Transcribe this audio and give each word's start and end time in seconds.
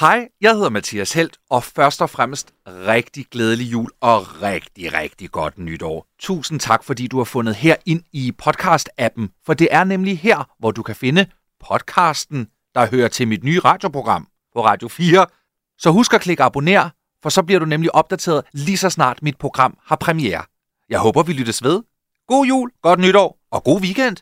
Hej, 0.00 0.28
jeg 0.40 0.54
hedder 0.54 0.70
Mathias 0.70 1.12
Helt, 1.12 1.38
og 1.50 1.64
først 1.64 2.02
og 2.02 2.10
fremmest 2.10 2.52
rigtig 2.66 3.26
glædelig 3.30 3.72
jul 3.72 3.90
og 4.00 4.42
rigtig, 4.42 4.92
rigtig 4.92 5.30
godt 5.30 5.58
nytår. 5.58 6.06
Tusind 6.18 6.60
tak, 6.60 6.84
fordi 6.84 7.06
du 7.06 7.16
har 7.16 7.24
fundet 7.24 7.54
her 7.54 7.76
ind 7.86 8.02
i 8.12 8.32
podcast-appen, 8.42 9.42
for 9.46 9.54
det 9.54 9.68
er 9.70 9.84
nemlig 9.84 10.18
her, 10.18 10.48
hvor 10.58 10.70
du 10.70 10.82
kan 10.82 10.94
finde 10.94 11.26
podcasten, 11.68 12.48
der 12.74 12.86
hører 12.90 13.08
til 13.08 13.28
mit 13.28 13.44
nye 13.44 13.60
radioprogram 13.60 14.28
på 14.54 14.64
Radio 14.64 14.88
4. 14.88 15.26
Så 15.78 15.90
husk 15.90 16.14
at 16.14 16.20
klikke 16.20 16.42
abonner, 16.42 16.90
for 17.22 17.28
så 17.28 17.42
bliver 17.42 17.58
du 17.58 17.66
nemlig 17.66 17.94
opdateret 17.94 18.44
lige 18.52 18.78
så 18.78 18.90
snart 18.90 19.22
mit 19.22 19.38
program 19.38 19.78
har 19.84 19.96
premiere. 19.96 20.44
Jeg 20.88 20.98
håber, 20.98 21.22
vi 21.22 21.32
lyttes 21.32 21.62
ved. 21.62 21.82
God 22.28 22.46
jul, 22.46 22.70
godt 22.82 23.00
nytår 23.00 23.38
og 23.50 23.64
god 23.64 23.80
weekend. 23.80 24.16